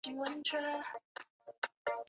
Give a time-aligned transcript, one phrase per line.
[0.03, 1.91] 也是诺瓦拉教区荣休主教。